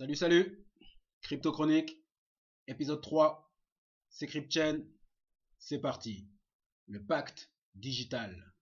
[0.00, 0.66] Salut, salut
[1.20, 2.02] Crypto Chronique,
[2.66, 3.52] épisode 3,
[4.08, 4.82] c'est CryptChain,
[5.58, 6.26] c'est parti.
[6.86, 8.54] Le pacte digital.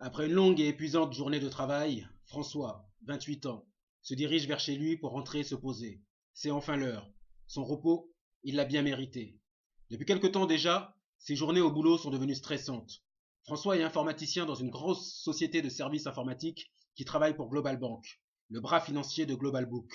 [0.00, 3.66] Après une longue et épuisante journée de travail, François, 28 ans,
[4.02, 6.02] se dirige vers chez lui pour rentrer se poser.
[6.34, 7.10] C'est enfin l'heure.
[7.46, 8.12] Son repos,
[8.42, 9.40] il l'a bien mérité.
[9.88, 13.02] Depuis quelque temps déjà, ses journées au boulot sont devenues stressantes.
[13.44, 18.20] François est informaticien dans une grosse société de services informatiques qui travaille pour Global Bank
[18.54, 19.92] le bras financier de Global Book.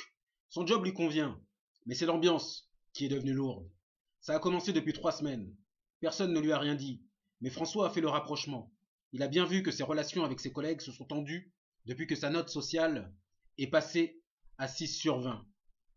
[0.49, 1.41] Son job lui convient,
[1.85, 3.71] mais c'est l'ambiance qui est devenue lourde.
[4.19, 5.55] Ça a commencé depuis trois semaines.
[6.01, 7.01] Personne ne lui a rien dit,
[7.39, 8.73] mais François a fait le rapprochement.
[9.13, 11.53] Il a bien vu que ses relations avec ses collègues se sont tendues
[11.85, 13.15] depuis que sa note sociale
[13.57, 14.21] est passée
[14.57, 15.47] à 6 sur 20.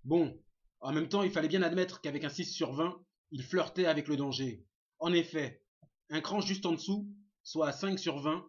[0.05, 0.41] Bon,
[0.79, 2.97] en même temps, il fallait bien admettre qu'avec un 6 sur 20,
[3.33, 4.65] il flirtait avec le danger.
[5.01, 5.65] En effet,
[6.11, 7.11] un cran juste en dessous,
[7.43, 8.49] soit à 5 sur 20,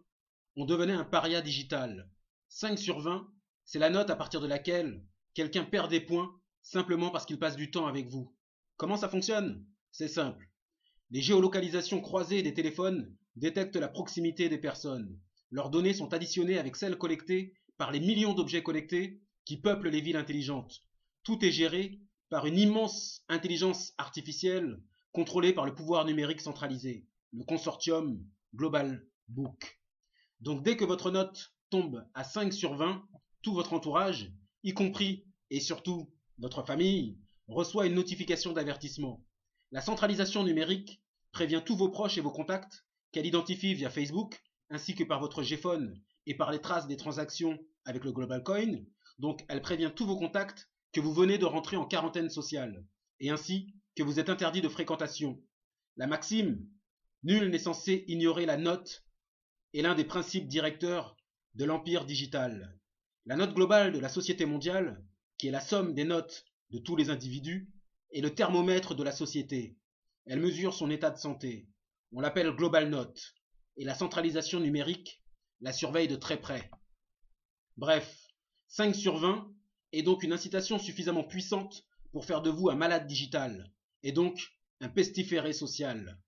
[0.54, 2.08] on devenait un paria digital.
[2.48, 3.28] 5 sur 20,
[3.64, 5.04] c'est la note à partir de laquelle
[5.34, 8.34] quelqu'un perd des points simplement parce qu'il passe du temps avec vous.
[8.76, 9.64] Comment ça fonctionne?
[9.90, 10.48] C'est simple.
[11.10, 15.18] Les géolocalisations croisées des téléphones détectent la proximité des personnes.
[15.50, 20.00] Leurs données sont additionnées avec celles collectées par les millions d'objets connectés qui peuplent les
[20.00, 20.82] villes intelligentes.
[21.22, 22.00] Tout est géré
[22.30, 24.80] par une immense intelligence artificielle
[25.12, 28.20] contrôlée par le pouvoir numérique centralisé, le consortium
[28.54, 29.80] Global Book.
[30.40, 33.06] Donc dès que votre note tombe à 5 sur 20,
[33.44, 34.32] tout votre entourage,
[34.64, 39.22] y compris et surtout votre famille, reçoit une notification d'avertissement.
[39.70, 44.94] La centralisation numérique prévient tous vos proches et vos contacts qu'elle identifie via Facebook, ainsi
[44.94, 45.94] que par votre GPhone
[46.26, 48.80] et par les traces des transactions avec le Global Coin.
[49.18, 52.86] Donc elle prévient tous vos contacts que vous venez de rentrer en quarantaine sociale,
[53.20, 55.38] et ainsi que vous êtes interdit de fréquentation.
[55.96, 56.66] La maxime
[57.24, 59.04] Nul n'est censé ignorer la note
[59.74, 61.16] est l'un des principes directeurs
[61.54, 62.78] de l'empire digital.
[63.26, 65.02] La note globale de la société mondiale,
[65.38, 67.70] qui est la somme des notes de tous les individus,
[68.12, 69.78] est le thermomètre de la société.
[70.26, 71.66] Elle mesure son état de santé.
[72.12, 73.34] On l'appelle Global Note,
[73.78, 75.22] et la centralisation numérique
[75.62, 76.70] la surveille de très près.
[77.78, 78.28] Bref,
[78.68, 79.50] 5 sur 20
[79.92, 83.72] est donc une incitation suffisamment puissante pour faire de vous un malade digital,
[84.02, 86.20] et donc un pestiféré social.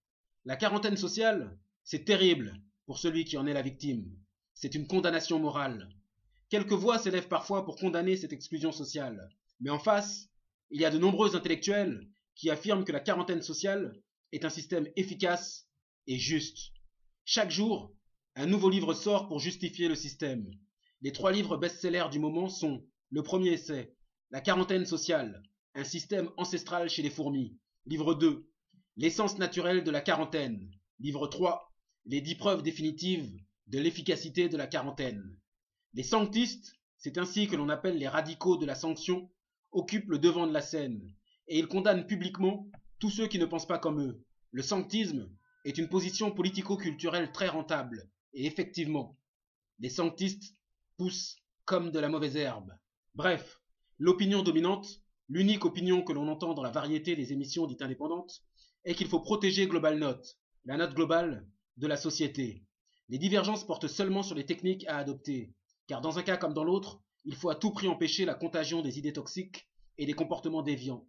[0.47, 4.10] La quarantaine sociale, c'est terrible pour celui qui en est la victime.
[4.54, 5.91] C'est une condamnation morale.
[6.48, 9.28] Quelques voix s'élèvent parfois pour condamner cette exclusion sociale.
[9.60, 10.28] Mais en face,
[10.70, 14.00] il y a de nombreux intellectuels qui affirment que la quarantaine sociale
[14.32, 15.68] est un système efficace
[16.06, 16.72] et juste.
[17.24, 17.92] Chaque jour,
[18.36, 20.48] un nouveau livre sort pour justifier le système.
[21.00, 23.94] Les trois livres best-sellers du moment sont le premier essai,
[24.30, 25.42] La quarantaine sociale,
[25.74, 27.56] un système ancestral chez les fourmis.
[27.86, 28.48] Livre 2,
[28.96, 30.70] L'essence naturelle de la quarantaine.
[31.00, 31.72] Livre 3,
[32.04, 33.36] Les dix preuves définitives
[33.66, 35.36] de l'efficacité de la quarantaine.
[35.96, 39.30] Les sanctistes, c'est ainsi que l'on appelle les radicaux de la sanction,
[39.72, 41.00] occupent le devant de la scène,
[41.48, 42.68] et ils condamnent publiquement
[42.98, 44.22] tous ceux qui ne pensent pas comme eux.
[44.50, 45.30] Le sanctisme
[45.64, 49.16] est une position politico-culturelle très rentable, et effectivement,
[49.78, 50.54] les sanctistes
[50.98, 52.76] poussent comme de la mauvaise herbe.
[53.14, 53.62] Bref,
[53.96, 58.42] l'opinion dominante, l'unique opinion que l'on entend dans la variété des émissions dites indépendantes,
[58.84, 60.36] est qu'il faut protéger Global Note,
[60.66, 62.66] la note globale de la société.
[63.08, 65.54] Les divergences portent seulement sur les techniques à adopter,
[65.86, 68.82] car dans un cas comme dans l'autre, il faut à tout prix empêcher la contagion
[68.82, 71.06] des idées toxiques et des comportements déviants.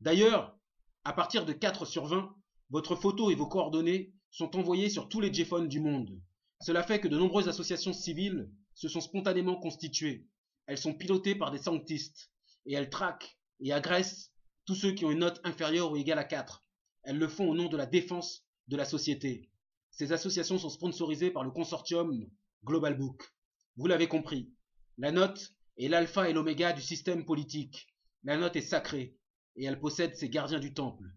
[0.00, 0.58] D'ailleurs,
[1.04, 2.34] à partir de 4 sur 20,
[2.70, 6.20] votre photo et vos coordonnées sont envoyées sur tous les GPhones du monde.
[6.60, 10.26] Cela fait que de nombreuses associations civiles se sont spontanément constituées.
[10.66, 12.30] Elles sont pilotées par des sanctistes,
[12.66, 14.32] et elles traquent et agressent
[14.64, 16.64] tous ceux qui ont une note inférieure ou égale à 4.
[17.02, 19.50] Elles le font au nom de la défense de la société.
[19.90, 22.26] Ces associations sont sponsorisées par le consortium
[22.64, 23.33] Global Book.
[23.76, 24.52] Vous l'avez compris,
[24.98, 27.88] la note est l'alpha et l'oméga du système politique.
[28.22, 29.18] La note est sacrée,
[29.56, 31.10] et elle possède ses gardiens du temple.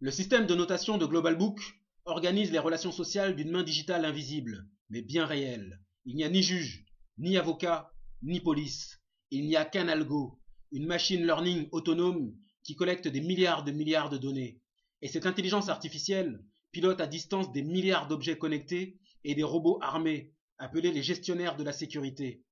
[0.00, 1.58] Le système de notation de Global Book
[2.04, 5.80] organise les relations sociales d'une main digitale invisible, mais bien réelle.
[6.04, 6.84] Il n'y a ni juge,
[7.16, 7.90] ni avocat,
[8.22, 9.00] ni police.
[9.30, 10.38] Il n'y a qu'un algo,
[10.70, 14.60] une machine learning autonome qui collecte des milliards de milliards de données.
[15.00, 20.32] Et cette intelligence artificielle pilote à distance des milliards d'objets connectés et des robots armés,
[20.56, 22.44] appelés les gestionnaires de la sécurité.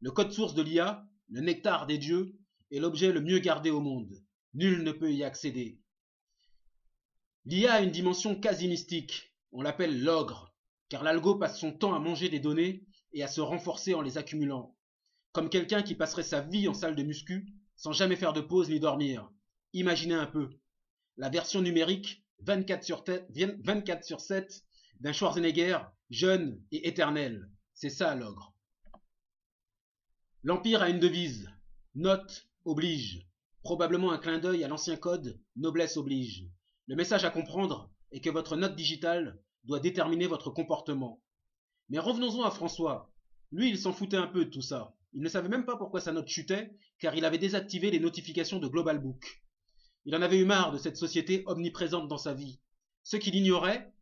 [0.00, 2.34] Le code source de l'IA, le nectar des dieux,
[2.70, 4.24] est l'objet le mieux gardé au monde.
[4.54, 5.78] Nul ne peut y accéder.
[7.44, 9.34] L'IA a une dimension quasi mystique.
[9.52, 10.54] On l'appelle l'ogre,
[10.88, 14.16] car l'algo passe son temps à manger des données et à se renforcer en les
[14.16, 14.74] accumulant.
[15.32, 18.70] Comme quelqu'un qui passerait sa vie en salle de muscu sans jamais faire de pause
[18.70, 19.30] ni dormir.
[19.74, 20.48] Imaginez un peu.
[21.18, 23.04] La version numérique 24 sur,
[23.36, 24.64] 24 sur 7
[25.00, 25.78] d'un Schwarzenegger
[26.10, 27.50] jeune et éternel.
[27.74, 28.54] C'est ça l'ogre.
[30.42, 31.50] L'Empire a une devise.
[31.94, 33.26] Note oblige.
[33.62, 36.46] Probablement un clin d'œil à l'ancien code Noblesse oblige.
[36.86, 41.22] Le message à comprendre est que votre note digitale doit déterminer votre comportement.
[41.88, 43.10] Mais revenons-en à François.
[43.52, 44.94] Lui, il s'en foutait un peu de tout ça.
[45.14, 48.58] Il ne savait même pas pourquoi sa note chutait, car il avait désactivé les notifications
[48.58, 49.42] de Global Book.
[50.04, 52.60] Il en avait eu marre de cette société omniprésente dans sa vie.
[53.02, 53.92] Ce qu'il ignorait,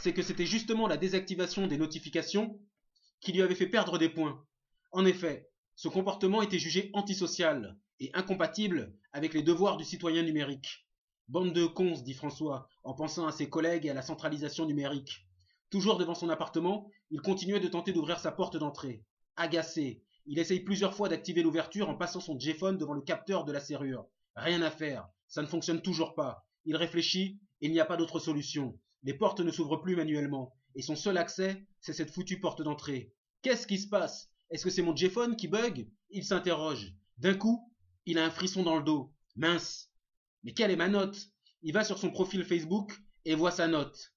[0.00, 2.60] c'est que c'était justement la désactivation des notifications
[3.20, 4.44] qui lui avait fait perdre des points.
[4.92, 10.86] En effet, ce comportement était jugé antisocial et incompatible avec les devoirs du citoyen numérique.
[11.28, 15.26] Bande de cons, dit François, en pensant à ses collègues et à la centralisation numérique.
[15.68, 19.04] Toujours devant son appartement, il continuait de tenter d'ouvrir sa porte d'entrée.
[19.36, 23.52] Agacé, il essaye plusieurs fois d'activer l'ouverture en passant son J-phone devant le capteur de
[23.52, 24.06] la serrure.
[24.36, 26.46] Rien à faire, ça ne fonctionne toujours pas.
[26.64, 28.78] Il réfléchit, et il n'y a pas d'autre solution.
[29.02, 33.12] Les portes ne s'ouvrent plus manuellement, et son seul accès, c'est cette foutue porte d'entrée.
[33.42, 34.30] Qu'est-ce qui se passe?
[34.50, 35.88] Est-ce que c'est mon J-phone qui bug?
[36.10, 36.94] Il s'interroge.
[37.18, 37.72] D'un coup,
[38.06, 39.12] il a un frisson dans le dos.
[39.36, 39.90] Mince.
[40.42, 41.28] Mais quelle est ma note?
[41.62, 42.92] Il va sur son profil Facebook
[43.24, 44.12] et voit sa note.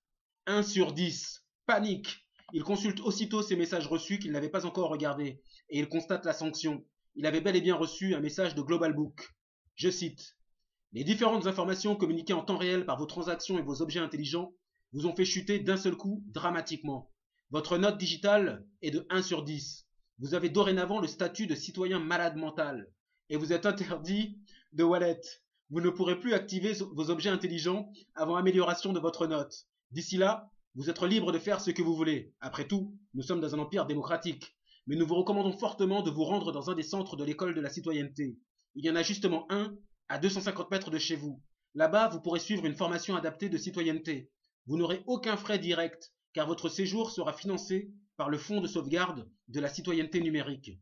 [0.48, 1.44] 1 sur 10.
[1.66, 2.26] Panique.
[2.54, 6.34] Il consulte aussitôt ses messages reçus qu'il n'avait pas encore regardés et il constate la
[6.34, 6.86] sanction.
[7.16, 9.30] Il avait bel et bien reçu un message de Global Book.
[9.76, 10.38] Je cite
[10.94, 14.54] Les différentes informations communiquées en temps réel par vos transactions et vos objets intelligents
[14.94, 17.12] vous ont fait chuter d'un seul coup dramatiquement.
[17.50, 19.88] Votre note digitale est de 1 sur 10.
[20.20, 22.88] Vous avez dorénavant le statut de citoyen malade mental
[23.30, 24.38] et vous êtes interdit
[24.74, 25.22] de wallet.
[25.70, 29.66] Vous ne pourrez plus activer vos objets intelligents avant amélioration de votre note.
[29.92, 32.34] D'ici là, vous êtes libre de faire ce que vous voulez.
[32.40, 34.56] Après tout, nous sommes dans un empire démocratique
[34.88, 37.62] mais nous vous recommandons fortement de vous rendre dans un des centres de l'école de
[37.62, 38.38] la citoyenneté.
[38.76, 39.76] Il y en a justement un
[40.10, 41.42] à 250 mètres de chez vous.
[41.76, 44.30] Là-bas, vous pourrez suivre une formation adaptée de citoyenneté.
[44.68, 49.30] Vous n'aurez aucun frais direct, car votre séjour sera financé par le Fonds de sauvegarde
[49.48, 50.80] de la citoyenneté numérique.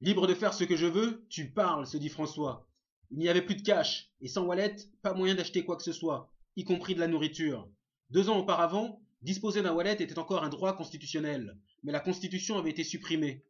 [0.00, 2.68] Libre de faire ce que je veux, tu parles, se dit François.
[3.10, 5.92] Il n'y avait plus de cash, et sans wallet, pas moyen d'acheter quoi que ce
[5.92, 7.68] soit, y compris de la nourriture.
[8.10, 12.70] Deux ans auparavant, disposer d'un wallet était encore un droit constitutionnel mais la Constitution avait
[12.70, 13.44] été supprimée.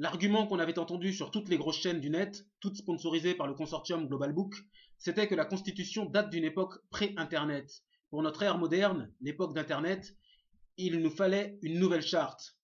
[0.00, 3.54] L'argument qu'on avait entendu sur toutes les grosses chaînes du net, toutes sponsorisées par le
[3.54, 4.54] consortium Global Book,
[4.96, 7.82] c'était que la Constitution date d'une époque pré-Internet.
[8.10, 10.14] Pour notre ère moderne, l'époque d'Internet,
[10.76, 12.56] il nous fallait une nouvelle charte.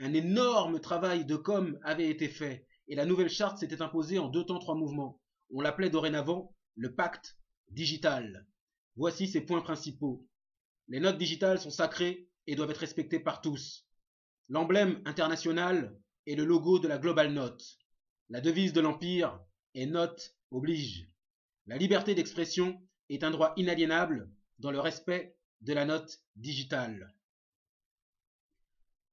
[0.00, 4.28] Un énorme travail de com avait été fait, et la nouvelle charte s'était imposée en
[4.28, 5.18] deux temps trois mouvements.
[5.54, 7.38] On l'appelait dorénavant le pacte
[7.70, 8.46] digital.
[8.96, 10.26] Voici ses points principaux.
[10.88, 13.86] Les notes digitales sont sacrées et doivent être respectées par tous.
[14.50, 15.96] L'emblème international
[16.26, 17.78] est le logo de la Global Note.
[18.28, 19.40] La devise de l'Empire
[19.74, 21.08] est Note oblige.
[21.66, 27.14] La liberté d'expression est un droit inaliénable dans le respect de la note digitale.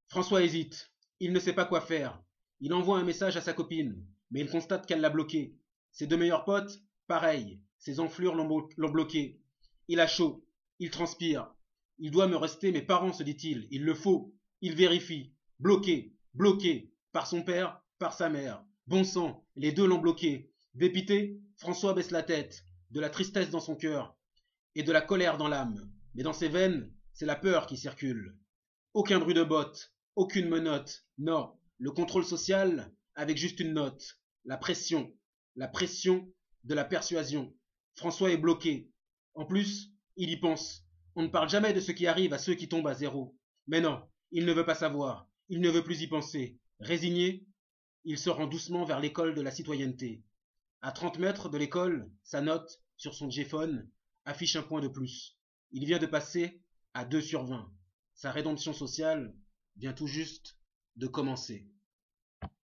[0.07, 0.91] François hésite.
[1.19, 2.21] Il ne sait pas quoi faire.
[2.61, 5.55] Il envoie un message à sa copine, mais il constate qu'elle l'a bloqué.
[5.91, 7.59] Ses deux meilleurs potes, pareil.
[7.77, 9.39] Ses enflures l'ont bloqué.
[9.87, 10.45] Il a chaud.
[10.79, 11.53] Il transpire.
[11.97, 13.67] Il doit me rester mes parents, se dit-il.
[13.71, 14.33] Il le faut.
[14.61, 15.33] Il vérifie.
[15.59, 18.63] Bloqué, bloqué, par son père, par sa mère.
[18.87, 20.51] Bon sang, les deux l'ont bloqué.
[20.73, 24.15] Dépité, François baisse la tête, de la tristesse dans son cœur
[24.75, 25.91] et de la colère dans l'âme.
[26.15, 28.37] Mais dans ses veines, c'est la peur qui circule.
[28.93, 31.05] Aucun bruit de bottes, aucune menotte.
[31.17, 34.17] Non, le contrôle social avec juste une note.
[34.45, 35.13] La pression,
[35.55, 36.31] la pression
[36.63, 37.53] de la persuasion.
[37.95, 38.89] François est bloqué.
[39.33, 40.85] En plus, il y pense.
[41.15, 43.35] On ne parle jamais de ce qui arrive à ceux qui tombent à zéro.
[43.67, 46.57] Mais non, il ne veut pas savoir, il ne veut plus y penser.
[46.79, 47.45] Résigné,
[48.05, 50.23] il se rend doucement vers l'école de la citoyenneté.
[50.81, 53.89] À trente mètres de l'école, sa note, sur son J-phone,
[54.23, 55.37] affiche un point de plus.
[55.71, 57.69] Il vient de passer à 2 sur 20.
[58.13, 59.35] Sa rédemption sociale
[59.75, 60.57] vient tout juste
[60.95, 61.67] de commencer.